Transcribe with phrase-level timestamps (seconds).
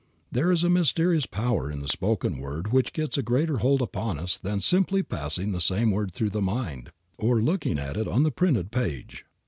[0.31, 4.17] There is a mysterious power in the spoken word which gets a greater hold upon
[4.17, 6.89] us than simply passing the same word through the mind
[7.19, 9.25] or looking at it on the printed page.